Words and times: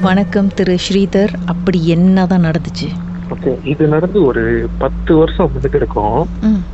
வணக்கம் 0.00 0.48
திரு 0.54 0.76
ஸ்ரீதர். 0.90 1.28
அப்படி 1.46 1.88
என்னதான் 1.88 2.44
நடந்துச்சு? 2.44 2.88
ஓகே 3.30 3.66
இது 3.66 3.86
நடந்து 3.86 4.24
ஒரு 4.24 4.68
பத்து 4.78 5.16
வருஷம் 5.16 5.50
முன்னுக்கு 5.52 5.78
இருக்கும். 5.78 6.28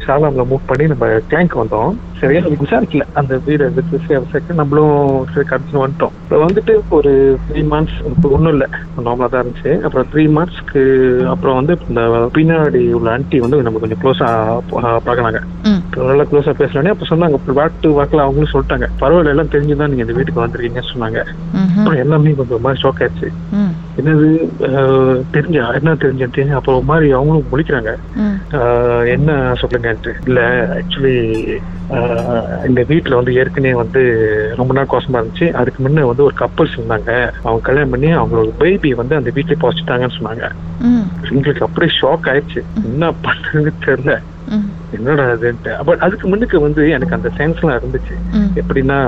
ஷாலாம்ல 0.06 0.44
மூவ் 0.50 0.58
பண்ணி 0.66 0.94
நம்ம 0.94 1.18
கிளாங்க் 1.28 1.56
வந்தோம். 1.56 1.94
சரியா? 2.20 2.40
அது 2.40 2.56
விசாரிக்கல. 2.64 3.00
அந்த 3.12 3.40
வீடு 3.44 3.72
விசாரிச்சு 3.90 4.54
நம்மளும் 4.54 5.26
சரி 5.34 5.46
கடைசி 5.46 5.76
வந்துட்டோம். 5.76 6.10
இப்போ 6.24 6.46
வந்துட்டு 6.46 6.80
ஒரு 6.88 7.38
த்ரீ 7.52 7.56
மந்த்ஸ் 7.56 8.06
இப்போ 8.06 8.28
ஒன்றும் 8.28 8.50
இல்லை. 8.50 8.66
நார்மலாக 9.04 9.28
தான் 9.28 9.44
இருந்துச்சு. 9.44 9.80
அப்புறம் 9.80 10.06
த்ரீ 10.12 10.30
மந்த்ஸ்க்கு 10.36 11.24
அப்புறம் 11.24 11.54
வந்து 11.54 11.78
இந்த 11.88 12.00
பின்னாடி 12.34 12.92
உள்ள 12.92 13.18
ஆன்ட்டி 13.18 13.38
வந்து 13.38 13.62
நம்ம 13.62 13.78
கொஞ்சம் 13.78 14.00
க்ளோஸாக 14.02 14.58
பார்க்கறாங்க. 15.06 15.40
ம். 15.62 15.75
நல்லா 15.94 16.24
க்ளோஸாக 16.30 16.54
பேசுனோடனே 16.58 16.92
அப்போ 16.94 17.06
சொன்னாங்க 17.10 17.38
வாட்டு 17.58 17.88
வாக்கில் 17.98 18.24
அவங்களும் 18.24 18.52
சொல்லிட்டாங்க. 18.52 18.86
பரவாயில்ல 19.00 19.32
எல்லாம் 19.34 19.52
தெரிஞ்சுதான் 19.54 19.90
நீங்கள் 19.92 20.06
இந்த 20.06 20.16
வீட்டுக்கு 20.18 20.44
வந்திருக்கீங்கன்னு 20.44 20.92
சொன்னாங்க. 20.92 21.20
அப்புறம் 21.76 22.02
எல்லாமே 22.04 22.34
கொஞ்சம் 22.40 22.64
மாதிரி 22.66 22.82
ஷாக் 22.82 23.02
ஆயிடுச்சு. 23.04 23.28
என்னது 24.00 24.28
தெரிஞ்சா 25.30 25.64
என்ன 25.78 25.94
தெரிஞ்சேன் 25.94 26.34
தெரிஞ்சு 26.36 26.58
அப்புறம் 26.58 26.78
ஒரு 26.78 26.88
மாதிரி 26.90 27.12
அவங்களும் 27.18 27.50
முழிக்கிறாங்க. 27.52 27.92
என்ன 29.14 29.30
சொல்லுங்கன்ட்டு. 29.62 30.12
இல்ல 30.26 30.40
ஆக்சுவலி 30.78 31.16
இந்த 32.68 32.80
வீட்ல 32.88 33.16
வந்து 33.16 33.34
ஏற்கனவே 33.40 33.74
வந்து 33.74 34.02
ரொம்ப 34.56 34.72
நாள் 34.74 34.92
கோசமா 34.92 35.18
இருந்துச்சு. 35.18 35.48
அதுக்கு 35.60 35.80
முன்ன 35.84 36.06
வந்து 36.10 36.26
ஒரு 36.28 36.34
கப்பல்ஸ் 36.40 36.76
இருந்தாங்க. 36.78 37.12
அவங்க 37.42 37.64
கல்யாணம் 37.68 37.90
பண்ணி 37.90 38.10
அவங்களோட 38.22 38.52
பேபி 38.58 38.92
வந்து 38.94 39.14
அந்த 39.16 39.30
வீட்லயே 39.34 39.62
பாசிட்டாங்கன்னு 39.64 40.18
சொன்னாங்க. 40.18 40.46
எங்களுக்கு 41.30 41.66
அப்படியே 41.66 41.92
ஷாக் 42.00 42.28
ஆயிடுச்சு. 42.32 42.62
என்ன 42.88 43.12
பண்றதுன்னு 43.26 43.72
தெரியல. 43.86 44.14
என்னடா 44.96 45.22
அதுன்ட்டு 45.34 45.70
பட் 45.86 46.02
அதுக்கு 46.06 46.26
முன்னுக்கு 46.28 46.56
வந்து 46.60 46.82
எனக்கு 46.96 47.16
அந்த 47.16 47.30
சென்ஸ்லாம் 47.38 47.78
இருந்துச்சு. 47.78 48.16
எப்படின்னா 48.60 48.98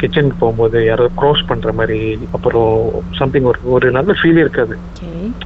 கிச்சனுக்கு 0.00 0.40
போகும்போது 0.42 0.78
யாரோ 0.86 1.04
க்ராஸ் 1.20 1.48
பண்ற 1.50 1.72
மாதிரி 1.72 1.98
அப்புறம் 2.36 2.72
சம்திங் 3.20 3.48
ஒரு 3.52 3.60
ஒரு 3.76 3.88
நல்ல 3.98 4.12
ஃபீலே 4.20 4.44
இருக்காது. 4.46 4.76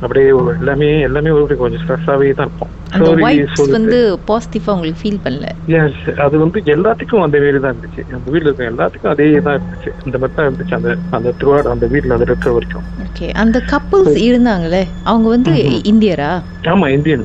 அப்படியே 0.05 0.28
எல்லாமே 0.59 0.91
எல்லாமே 1.09 1.31
ஒரு 1.41 1.56
கொஞ்சம் 1.62 1.83
ஸ்ட்ரெஸ்ஸாவே 1.84 2.31
தான் 2.39 2.48
இருப்போம் 2.48 2.75
அந்த 2.97 3.08
வைப்ஸ். 3.22 3.58
வந்து 3.77 3.98
பாசிட்டிவா 4.28 4.75
உங்களுக்கு 4.75 5.03
ஃபீல் 5.03 5.22
பண்ணல. 5.25 5.47
Yes, 5.75 5.94
அது 6.25 6.36
வந்து 6.39 6.58
எல்லாத்துக்கும் 6.75 7.25
அந்த 7.25 7.39
வேறு 7.44 7.61
தான் 7.61 7.72
இருந்துச்சு. 7.75 8.03
அந்த 8.17 8.31
வீட்ல 8.34 8.48
இருக்க 8.48 8.72
எல்லாத்துக்கும் 8.72 9.12
அதே 9.14 9.27
தான் 9.47 9.56
இருந்துச்சு. 9.58 9.91
அந்த 10.05 10.17
மாதிரி 10.19 10.36
தான் 10.36 10.48
இருந்துச்சு. 10.48 10.75
அந்த 10.78 10.91
அந்த 11.19 11.34
திருவாடு 11.41 11.75
அந்த 11.75 11.86
வீட்ல 11.86 12.14
அது 12.14 12.27
இருக்கிற 12.28 12.53
வரைக்கும். 12.53 12.86
ஓகே 13.06 13.28
அந்த 13.42 13.59
கப்பல்ஸ் 13.72 14.16
இருந்தாங்களே 14.28 14.83
அவங்க 15.05 15.28
வந்து. 15.28 15.55
இந்தியரா? 15.92 16.31
ஆமா 16.72 16.86
இந்தியன். 16.89 17.25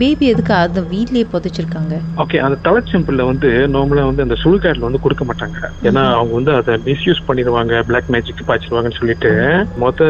பேபி 0.00 0.26
எதுக்கு 0.26 0.54
அந்த 0.56 0.80
வீட்லயே 0.92 1.24
புதைச்சிருக்காங்க? 1.32 1.94
ஓகே 2.22 2.36
அந்த 2.46 2.58
தலைச்சம்பிள்ல 2.66 3.22
வந்து 3.30 3.48
நார்மலா 3.74 4.04
வந்து 4.10 4.26
அந்த 4.26 4.36
சுடுகாட்ல 4.42 4.86
வந்து 4.88 5.02
கொடுக்க 5.04 5.24
மாட்டாங்க. 5.24 5.58
ஏன்னா 5.88 6.02
அவங்க 6.18 6.32
வந்து 6.38 6.52
அதை 6.60 6.74
மிஸ்யூஸ் 6.88 7.26
பண்ணிடுவாங்க. 7.28 7.82
பிளாக் 7.88 8.10
மேஜிக் 8.14 8.46
பாய்ச்சிடுவாங்கன்னு 8.48 9.00
சொல்லிட்டு 9.00 9.30
மொத்த 9.76 10.00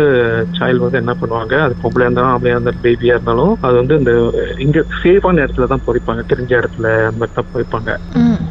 சைல்டு 0.59 0.85
வந்து 0.87 1.01
என்ன 1.03 1.15
பண்ணுவாங்க? 1.21 1.55
அது 1.67 1.75
பொம்பளையா 1.83 2.09
இருந்தாலும் 2.09 2.35
அப்படியே 2.35 2.55
இருந்தாலும் 2.55 2.85
பேபியா 2.87 3.17
இருந்தாலும் 3.17 3.55
அது 3.61 3.75
வந்து 3.81 3.97
இந்த 3.99 4.13
இங்க 4.73 4.83
சேஃபான 5.01 5.43
இடத்துல 5.43 5.67
தான் 5.67 5.83
புதைப்பாங்க 5.87 6.23
தெரிஞ்ச 6.29 6.53
இடத்துல 6.59 6.87
அந்த 7.03 7.19
மாதிரி 7.21 7.35
தான் 7.35 7.51
புதைப்பாங்க 7.51 7.91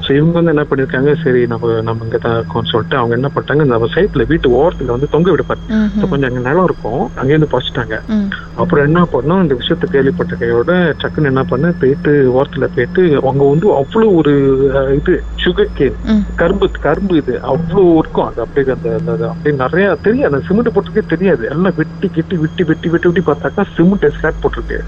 ஸோ 0.06 0.10
இவங்க 0.18 0.36
வந்து 0.38 0.54
என்ன 0.54 0.64
பண்ணிருக்காங்க? 0.70 1.12
சரி 1.24 1.42
நம்ம 1.52 1.74
நம்ம 1.88 2.06
இங்க 2.08 2.18
தான் 2.18 2.38
இருக்கோம்னு 2.38 2.72
சொல்லிட்டு 2.72 2.98
அவங்க 3.00 3.14
என்ன 3.20 3.30
பண்ணிட்டாங்க? 3.34 3.66
நம்ம 3.72 3.90
சைட்ல 3.96 4.26
வீட்டு 4.32 4.48
ஓரத்துல 4.60 4.94
வந்து 4.96 5.12
தொங்க 5.16 5.30
விடுப்பாரு 5.34 5.62
ம்ஹும். 5.74 6.10
கொஞ்சம் 6.12 6.30
அங்க 6.30 6.42
நிலம் 6.48 6.68
இருக்கும். 6.70 7.04
அங்கேருந்து 7.22 7.52
பறிச்சிட்டாங்க. 7.54 7.96
அப்புறம் 8.62 8.86
என்ன 8.90 9.02
பண்ணோம்? 9.14 9.42
இந்த 9.44 9.56
விஷயத்த 9.62 9.88
கேள்விப்பட்ட 9.96 10.36
கையோட 10.42 10.72
டக்குன்னு 11.04 11.32
என்ன 11.34 11.44
பண்ண 11.52 11.74
போயிட்டு 11.82 12.14
ஓரத்துல 12.38 12.68
போயிட்டு 12.76 13.04
அவங்க 13.24 13.44
வந்து 13.54 13.68
அவ்வளவு 13.82 14.16
ஒரு 14.22 14.34
இது 15.00 15.14
சுகர் 15.44 15.76
கேன் 15.80 15.98
கரும்பு 16.42 16.68
கரும்பு 16.88 17.16
இது. 17.22 17.36
அவ்வளவு 17.52 17.86
இருக்கும். 18.02 18.28
அது 18.30 18.42
அப்படியே 18.46 18.76
அந்த 18.78 18.90
அப்படியே 19.32 19.56
நிறைய 19.64 19.86
தெரியாது. 20.08 20.30
அந்த 20.32 20.42
சிமெண்ட் 20.48 20.74
போட்டிருக்கே 20.76 21.06
தெரியாது. 21.14 21.44
எல்லாம் 21.54 21.78
வெட்டி 21.82 22.08
கெட்டி 22.18 22.36
வெட்டி 22.44 22.64
வெட்டி 22.72 22.90
வெட்டி 22.90 23.08
வெட்டி 23.10 23.24
பார்த்தாக்கா 23.30 23.64
சிமெண்ட் 23.76 24.08
ஸ்லாப் 24.18 24.42
போட்டிருக்கு. 24.44 24.80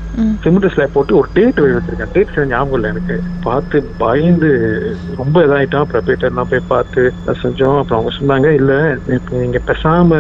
சிமெண்ட் 0.44 0.72
ஸ்லாப் 0.76 0.96
போட்டு 0.98 1.18
ஒரு 1.22 1.30
டேட் 1.38 1.62
வச்சிருக்கேன். 1.66 2.14
டேட் 2.16 2.52
ஞாபகம் 2.54 2.78
இல்லை 2.80 2.90
எனக்கு. 2.94 3.16
பார்த்து 3.48 3.78
பயந்து 4.04 4.50
ரொம்ப 5.22 5.38
இதாயிட்டோம் 5.46 5.90
எல்லாம் 6.30 6.50
போய் 6.52 6.70
பார்த்து 6.74 7.02
செஞ்சோம். 7.42 7.78
அப்புறம் 7.80 7.98
அவங்க 8.00 8.12
சொன்னாங்க 8.18 8.48
இல்ல 8.60 8.74
இப்போ 9.18 9.34
நீங்க 9.44 9.60
பேசாம 9.70 10.20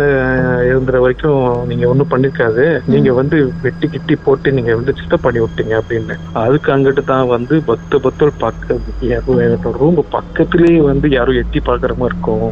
இருந்துற 0.69 0.99
வரைக்கும் 1.03 1.41
நீங்க 1.69 1.85
ஒண்ணும் 1.91 2.11
பண்ணிருக்காது. 2.13 2.65
நீங்க 2.93 3.09
வந்து 3.19 3.37
வெட்டி 3.65 3.87
கிட்டி 3.95 4.15
போட்டு 4.25 4.51
நீங்க 4.57 4.71
வந்து 4.79 4.95
சித்தப் 4.99 5.25
பண்ணி 5.25 5.39
விட்டீங்க 5.43 5.73
அப்படின்னு. 5.81 6.17
அதுக்கு 6.43 6.71
அங்கிட்டு 6.75 7.03
தான் 7.11 7.27
வந்து 7.35 7.57
பத்து 7.69 8.01
பத்தல் 8.05 8.33
பக்கம் 8.43 9.77
ரூம் 9.81 9.99
பக்கத்துலயே 10.15 10.79
வந்து 10.89 11.09
யாரும் 11.17 11.39
எட்டி 11.41 11.59
பாக்குற 11.69 11.93
மாதிரி 12.01 12.11
இருக்கும். 12.13 12.49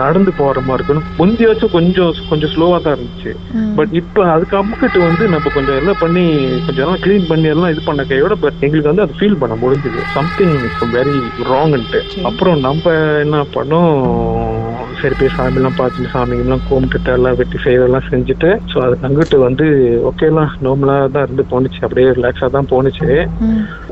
நடந்து 0.00 0.32
போற 0.40 0.60
மாதிரி 0.68 0.80
இருக்கும். 0.80 1.08
முந்தியாச்சும் 1.20 1.74
கொஞ்சம் 1.76 2.12
கொஞ்சம் 2.30 2.52
ஸ்லோவா 2.54 2.78
தான் 2.84 2.96
இருந்துச்சு. 2.96 3.32
பட் 3.78 3.92
இப்ப 4.00 4.26
அதுக்கு 4.34 4.56
அப்புக்கிட்டு 4.60 5.00
வந்து 5.08 5.24
நம்ம 5.34 5.52
கொஞ்சம் 5.56 5.78
எல்லாம் 5.80 6.00
பண்ணி 6.04 6.24
கொஞ்சம் 6.66 6.84
எல்லாம் 6.86 7.02
க்ளீன் 7.04 7.28
பண்ணி 7.30 7.48
எல்லாம் 7.54 7.72
இது 7.74 7.82
பண்ண 7.88 8.02
கையோட 8.12 8.34
பட் 8.44 8.60
எங்களுக்கு 8.64 8.92
வந்து 8.92 9.06
அது 9.06 9.18
ஃபீல் 9.20 9.40
பண்ண 9.42 9.54
முடிஞ்சது. 9.64 10.00
சம்திங் 10.16 10.56
இஸ் 10.68 10.82
வெரி 10.96 11.16
ராங்ன்ட்டு 11.52 11.63
Okay. 11.64 12.22
அப்புறம் 12.22 12.58
நம்ம 12.60 12.90
என்ன 13.18 13.36
பண்ணோம் 13.54 13.92
சரி 15.04 15.16
போய் 15.20 15.34
சாமிலாம் 15.36 15.78
பார்த்துட்டு 15.78 16.12
சாமிங்கெல்லாம் 16.12 16.64
கும்பிட்டுட்டு 16.68 17.10
எல்லாம் 17.14 17.38
வெட்டி 17.40 17.58
செய்யறதெல்லாம் 17.64 18.06
செஞ்சுட்டு 18.10 18.50
ஸோ 18.72 18.76
அதுக்கு 18.84 19.06
அங்கிட்டு 19.08 19.38
வந்து 19.46 19.66
ஓகேலாம் 20.10 20.52
நார்மலாக 20.64 21.08
தான் 21.14 21.24
இருந்து 21.26 21.44
போணுச்சு. 21.50 21.80
அப்படியே 21.82 22.08
ரிலாக்ஸாக 22.18 22.50
தான் 22.56 22.70
போணுச்சு. 22.72 23.08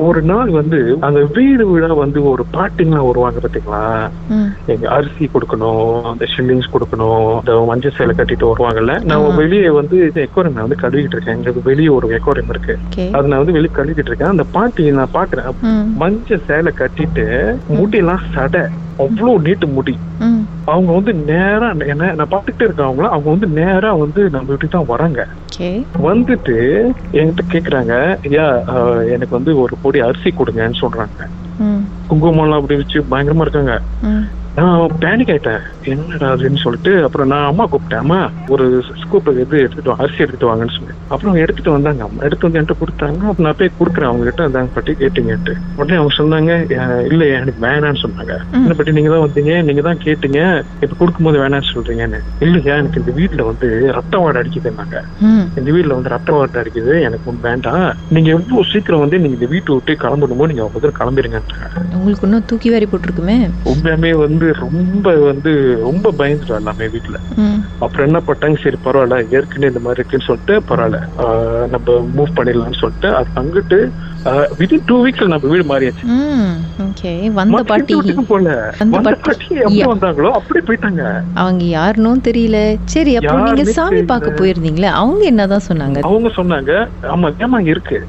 ஒரு 0.07 0.21
நாள் 0.23 0.51
வந்து 0.51 0.79
அந்த 1.09 1.21
வீடு 1.37 1.65
வீடா 1.71 1.91
வந்து 2.03 2.19
ஒரு 2.33 2.45
பாட்டிங்கெல்லாம் 2.57 3.09
வருவாங்க 3.09 3.39
பார்த்தீங்களா 3.39 3.83
எங்க 4.75 4.87
அரிசி 4.97 5.25
கொடுக்கணும் 5.35 5.83
அந்த 6.13 6.25
ஷில்லிங்ஸ் 6.35 6.73
கொடுக்கணும் 6.75 7.11
இந்த 7.39 7.55
மஞ்சள் 7.71 7.97
சேலை 7.99 8.15
கட்டிட்டு 8.15 8.51
வருவாங்கல்ல. 8.51 8.95
நான். 9.05 9.39
வெளியே 9.43 9.71
வந்து 9.81 9.97
எக்கோரியம் 10.27 10.57
நான் 10.57 10.67
வந்து 10.67 10.83
கழுவிட்டு 10.85 11.17
இருக்கேன். 11.17 11.37
எங்களுக்கு 11.37 11.69
வெளியே 11.71 11.91
ஒரு 11.97 12.09
எக்கோரியம் 12.19 12.53
இருக்கு. 12.55 12.75
அது 13.17 13.29
நான் 13.29 13.43
வந்து 13.43 13.57
வெளியே 13.59 13.73
கழுவிட்டு 13.75 14.13
இருக்கேன். 14.13 14.35
அந்த 14.35 14.47
பாட்டி 14.57 14.91
நான் 15.01 15.17
பாக்குறேன். 15.19 15.51
மஞ்சள் 16.03 16.47
சேலை 16.51 16.73
கட்டிட்டு 16.83 17.27
முடியெல்லாம் 17.79 18.25
சடை. 18.35 18.65
அவ்வளவு 19.03 19.41
நீட்டு 19.41 19.67
முடி. 19.69 19.95
அவங்க 20.65 20.91
வந்து 20.93 21.13
நேரா 21.31 21.69
என்ன 21.87 22.13
நான் 22.13 22.31
பார்த்துக்கிட்டே 22.31 22.67
இருக்கேன் 22.67 22.89
அவங்கள. 22.89 23.09
அவங்க 23.09 23.29
வந்து 23.31 23.49
நேரா 23.59 23.91
வந்து 23.95 24.23
நம்ம 24.31 24.47
வீட்டுக்கு 24.47 24.77
தான் 24.77 24.91
வராங்க. 24.93 25.21
வந்துட்டு 26.03 26.57
என்கிட்ட 27.13 27.43
கேக்குறாங்க 27.53 27.95
ஐயா 28.29 28.47
எனக்கு 29.09 29.37
வந்து 29.39 29.55
ஒரு 29.57 29.75
பொடி 29.81 30.01
அரிசி 30.01 30.33
கொடுங்கன்னு 30.37 30.83
சொல்றாங்க. 30.83 31.21
ம். 31.59 31.83
குங்குமம்லாம் 32.11 32.61
அப்படி 32.61 32.77
வச்சு 32.77 33.01
பயங்கரமா 33.11 33.41
இருக்காங்க. 33.41 33.75
நான் 34.57 34.73
பேனிக் 35.03 35.31
ஆயிட்டேன். 35.31 35.63
என்னடா 35.87 36.27
அதுன்னு 36.33 36.63
சொல்லிட்டு 36.63 36.93
அப்புறம் 37.05 37.29
நான் 37.29 37.47
அம்மா 37.47 37.65
கூப்பிட்டேன். 37.65 38.03
அம்மா 38.03 38.19
ஒரு 38.49 38.65
ஸ்கூப் 39.01 39.29
இது 39.35 39.61
எடுத்துட்டு 39.61 39.95
அரிசி 39.97 40.23
எடுத்துட்டு 40.23 40.49
வாங்கன்னு 40.49 40.75
சொல்லி. 40.75 40.95
அப்புறம் 41.09 41.37
எடுத்துட்டு 41.37 41.71
வந்தாங்க. 41.71 42.03
அம்மா 42.03 42.21
எடுத்து 42.23 42.47
வந்து 42.47 42.59
என்கிட்ட 42.59 42.77
கொடுத்தாங்க. 42.81 43.21
அப்புறம் 43.23 43.47
நான் 43.47 43.59
போய் 43.59 43.77
கொடுக்குறேன். 43.79 44.11
அவங்க 44.11 44.25
கிட்ட 44.25 44.43
அந்த 44.49 44.65
பட்டி 44.75 44.95
கேட்டீங்கன்ட்டு 44.95 45.53
உடனே 45.77 45.97
அவங்க 45.97 46.15
சொன்னாங்க 46.17 46.51
"அஹ், 46.79 47.05
இல்ல 47.11 47.23
எனக்கு 47.37 47.63
வேணாம்னு 47.63 48.03
சொன்னாங்க. 48.05 48.35
என்ன 48.59 48.75
பட்டி 48.75 48.93
நீங்க 48.93 49.11
தான் 49.11 49.25
வந்தீங்க? 49.25 49.55
நீங்க 49.63 49.83
தான் 49.83 50.03
கேட்டீங்க. 50.05 50.41
இப்ப 50.83 50.93
கொடுக்கும்போது 50.97 51.39
வேணாம்னு 51.39 51.73
சொல்றீங்கன்னு. 51.73 52.21
இல்லையா 52.41 52.77
எனக்கு 52.77 53.03
இந்த 53.03 53.15
வீட்டுல 53.19 53.43
வந்து 53.47 53.69
ரத்த 53.97 54.17
வாடை 54.19 54.41
அடிக்குதுன்னாங்க. 54.43 54.97
இந்த 55.57 55.69
வீட்டுல 55.73 55.95
வந்து 55.95 56.15
ரத்த 56.15 56.31
வாடை 56.33 56.61
அடிக்குது. 56.63 56.95
எனக்கு 57.07 57.27
ஒண்ணும் 57.27 57.49
வேண்டாம். 57.49 57.83
நீங்க 58.11 58.29
எவ்வளவு 58.33 58.69
சீக்கிரம் 58.73 59.05
வந்து 59.05 59.19
நீங்க 59.19 59.39
இந்த 59.39 59.51
வீட்டை 59.53 59.73
விட்டு 59.75 59.93
கிளம்பணுமோ 60.03 60.47
நீங்க 60.51 60.65
முதல்ல 60.71 60.95
கிளம்பிடுங்கன்றாங்க 60.99 61.69
உங்களுக்கு 61.97 62.27
இன்னும் 62.27 62.49
தூக்கி 62.51 62.69
வாரி 62.71 62.87
போட்டிருக்குமே? 62.87 63.39
உண்மையாமே 63.71 64.11
வந்து 64.23 64.42
ரொம்ப 64.51 65.15
வந்து 65.15 65.79
ரொம்ப 65.81 66.13
பயந்துட்டோம் 66.19 66.55
எல்லாமே 66.55 66.85
வீட்டுல 66.87 67.17
அப்புறம் 67.79 68.07
என்ன 68.07 68.23
பண்ணிட்டாங்க? 68.27 68.63
சரி 68.63 68.77
பரவாயில்ல 68.85 69.35
ஏற்கனவே 69.35 69.67
இந்த 69.67 69.81
மாதிரி 69.81 70.03
இருக்குன்னு 70.03 70.25
சொல்லிட்டு 70.25 70.63
பரவாயில்ல 70.69 71.01
நம்ம 71.69 72.09
மூவ் 72.17 72.39
பண்ணிடலாம்னு 72.39 72.75
சொல்லிட்டு 72.75 73.15
அது 73.15 73.27
அங்கிட்டு 73.37 73.91
வித்தின் 74.59 74.83
டூ 74.87 75.07
வீக்ஸ்ல 75.07 75.27
நம்ம 75.27 75.49
வீடு 75.49 75.65
மாறியாச்சு. 75.65 77.33
வந்த 77.33 77.63
பாட்டி 77.63 78.03
போல. 78.29 78.75
வந்த 78.79 78.97
வந்த 78.97 79.11
பாட்டி- 79.11 79.51
எப்படி. 79.51 79.85
வந்தாங்களோ 79.85 80.31
அப்படியே 80.31 80.61
போயிட்டாங்க. 80.67 81.21
அவங்க 81.35 81.65
யாருன்னும் 81.65 82.25
தெரியல. 82.25 82.77
சரி 82.85 83.17
அப்புறம் 83.17 83.43
நீங்க 83.43 83.71
சாமி. 83.73 84.03
பார்க்க 84.03 84.31
போயிருந்தீங்களே 84.31 84.83
அவங்க 84.83 85.25
என்னதான் 85.25 85.61
சொன்னாங்க? 85.69 85.99
அவங்க 86.01 86.29
சொன்னாங்க 86.29 86.89
ஆமா 87.03 87.33
ஏமா 87.39 87.67
இருக்கு. 87.67 88.07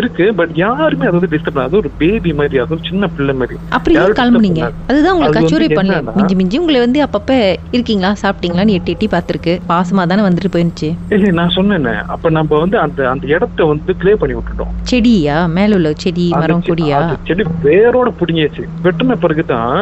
இருக்கு 0.00 0.24
பட் 0.34 0.52
யாருமே 0.54 1.06
அது 1.06 1.16
வந்து 1.18 1.30
டிஸ்டர்ப் 1.34 1.58
அது 1.64 1.76
ஒரு 1.76 1.90
பேபி 1.98 2.32
மாதிரி 2.32 2.58
அது 2.58 2.74
ஒரு 2.74 2.82
சின்ன 2.88 3.06
பிள்ளை 3.16 3.34
மாதிரி. 3.34 3.58
அப்படி 3.68 3.94
கிளம்புனீங்க. 3.96 4.62
அதுதான் 4.88 5.12
உங்களை 5.14 5.28
அது 5.28 5.36
வந்து 5.36 5.40
கச்சோரி 5.40 5.68
பண்ணல. 5.78 6.14
மிஞ்சி 6.16 6.34
மிஞ்சி 6.34 6.58
உங்களை 6.58 6.80
வந்து 6.80 7.00
அப்பப்ப 7.04 7.32
இருக்கீங்களா? 7.72 8.10
சாப்பிட்டீங்களான்னு 8.22 8.76
எட்டி 8.78 8.92
எட்டி 8.92 9.06
பார்த்துருக்கு. 9.06 9.54
பாசமா 9.68 10.06
தானே 10.06 10.22
வந்துட்டு 10.22 10.52
போயிருந்துச்சு 10.54 10.90
இல்ல 11.14 11.30
நான் 11.40 11.54
சொன்னேனே. 11.56 11.94
அப்ப 12.06 12.30
நம்ம 12.30 12.58
வந்து 12.58 12.78
அந்த 12.78 13.10
அந்த 13.10 13.26
இடத்த 13.26 13.64
வந்து 13.64 13.94
கிளியர் 14.02 14.20
பண்ணி 14.22 14.36
விட்டுட்டோம். 14.36 14.72
செடியா? 14.82 15.46
மேல 15.46 15.74
உள்ள 15.74 15.92
செடி 15.96 16.26
மரம் 16.36 16.64
கொடியா? 16.68 17.00
செடி 17.28 17.44
வேரோட 17.64 18.10
புடுங்கியாச்சு. 18.20 18.64
வெட்டின 18.82 19.16
பிறகுதான். 19.16 19.78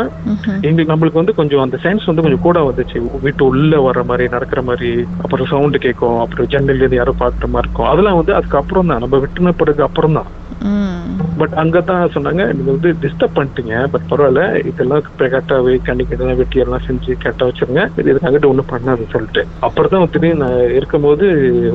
எங்களுக்கு 0.60 0.92
நம்மளுக்கு 0.94 1.22
வந்து 1.22 1.34
கொஞ்சம் 1.34 1.60
அந்த 1.60 1.78
சென்ஸ் 1.82 2.06
வந்து 2.06 2.22
கொஞ்சம் 2.22 2.44
கூட 2.48 2.60
வந்துச்சு. 2.68 3.20
வீட்டு 3.20 3.44
உள்ள 3.44 3.90
வர்ற 3.90 4.04
மாதிரி 4.04 4.28
நடக்கிற 4.28 4.62
மாதிரி 4.62 4.92
அப்புறம் 5.22 5.46
சவுண்டு 5.46 5.78
கேட்கும். 5.78 6.20
அப்புறம் 6.20 6.46
ஜன்னல்ல 6.46 6.82
இருந்து 6.82 6.96
யாரோ 6.96 7.14
பாக்குற 7.20 7.48
மாதிரி 7.48 7.66
இருக்கும். 7.66 7.86
அதெல்லாம் 7.86 8.16
வந்து 8.16 8.34
அதுக்கு 8.34 8.56
அப்புறம் 8.56 8.86
தான் 8.86 8.98
நம்ம 8.98 9.16
வெட்டின 9.16 9.52
பிறகு 9.56 9.82
அப்புறம் 9.82 10.01
தான் 10.10 10.26
ம். 10.64 10.98
பட் 11.38 11.52
அங்கதான் 11.52 12.12
சொன்னாங்க 12.14 12.52
நீங்க 12.52 12.70
வந்து 12.70 12.94
டிஸ்டர்ப் 13.02 13.36
பண்ணிட்டீங்க 13.36 13.88
பட் 13.88 14.06
பரவாயில்ல 14.10 14.66
இதெல்லாம் 14.66 15.02
கரெக்டாவே 15.18 15.82
கண்ணிக்கு 15.82 16.14
இதெல்லாம் 16.14 16.36
வெட்டி 16.36 16.58
எல்லாம் 16.58 16.80
செஞ்சு 16.88 17.14
கரெக்டா 17.22 17.48
வச்சிருங்க. 17.48 17.90
இது 17.98 18.14
இதுக்காகட்டு 18.14 18.46
ஒண்ணும் 18.46 18.70
பண்ணாதுன்னு 18.70 19.10
சொல்லிட்டு. 19.10 19.46
அப்புறம் 19.60 19.90
தான் 19.90 20.10
திடீர்னு 20.10 20.44
நான் 20.44 20.74
இருக்கும்போது 20.74 21.26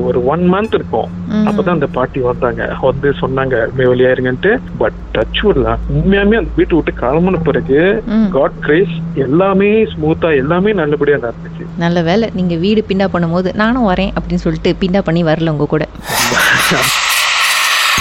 ஒரு 0.02 0.24
ஒன் 0.24 0.54
மந்த் 0.54 0.74
இருக்கும். 0.74 1.08
அப்பதான் 1.32 1.68
அந்த 1.68 1.86
பாட்டி 1.86 2.20
வந்தாங்க. 2.20 2.76
வந்து 2.80 3.10
சொன்னாங்க 3.10 3.68
வெளியா 3.76 4.12
இருங்கன்ட்டு. 4.14 4.60
பட் 4.78 4.92
டச் 5.14 5.46
விடலாம் 5.46 5.78
உண்மையாமே 5.92 6.36
அந்த 6.36 6.50
வீட்டை 6.56 6.76
விட்டு 6.76 7.00
கிளம்புன 7.00 7.42
பிறகு. 7.42 8.02
காட் 8.30 8.58
கிரேஸ் 8.60 8.94
எல்லாமே 9.14 9.84
ஸ்மூத்தா 9.84 10.36
எல்லாமே 10.36 10.72
நல்லபடியா 10.72 11.16
நடந்துச்சு 11.16 11.66
நல்ல 11.76 12.02
வேலை. 12.02 12.30
நீங்க 12.34 12.54
வீடு 12.54 12.84
பிண்டா 12.88 13.08
பண்ணும்போது 13.12 13.54
நானும் 13.54 13.88
வரேன் 13.88 14.12
அப்படின்னு 14.12 14.34
சொல்லிட்டு 14.34 14.76
பிண்டா 14.80 14.98
பண்ணி 14.98 15.24
வரல 15.24 15.48
உங்க 15.48 15.64
கூட. 15.64 15.88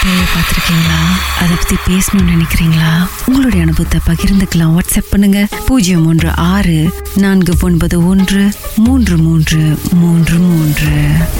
பேயை 0.03 0.25
பார்த்துருக்கீங்களா? 0.33 1.01
அதை 1.39 1.55
பற்றி 1.55 1.75
பேசணும்னு 1.87 2.31
நினைக்கிறீங்களா? 2.33 3.07
உங்களுடைய 3.25 3.65
அனுபவத்தை 3.65 3.99
பகிர்ந்துக்கலாம். 4.05 4.77
வாட்ஸ்அப் 4.77 5.09
பண்ணுங்க. 5.09 5.47
பூஜ்ஜியம் 5.65 6.07
ஒன்று 6.07 6.35
ஆறு 6.35 6.93
நான்கு 7.15 7.53
ஒன்பது 7.61 8.07
ஒன்று 8.07 8.51
மூன்று 8.75 9.17
மூன்று 9.17 9.77
மூன்று 9.93 10.37
மூன்று. 10.37 10.87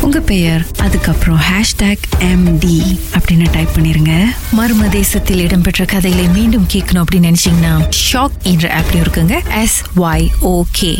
உங்க 0.02 0.20
பெயர் 0.20 0.68
அதுக்கப்புறம் 0.80 1.40
ஹேஷ்டேக் 1.40 2.04
எம்டி 2.20 3.00
அப்படின்னு 3.20 3.52
டைப் 3.52 3.70
பண்ணிருங்க. 3.76 4.24
மர்ம 4.58 4.90
தேசத்தில் 4.90 5.40
இடம்பெற்ற 5.40 5.86
கதைகளை 5.86 6.28
மீண்டும் 6.28 6.68
கேட்கணும் 6.74 7.04
அப்படின்னு 7.04 7.34
நினைச்சீங்கன்னா 7.34 7.90
ஷாக் 8.14 8.38
என்ற 8.42 8.82
ஆப்லயும் 8.82 8.96
இருக்குங்க. 8.96 9.60
S 9.62 9.84
Y 9.98 10.30
okay 10.42 11.00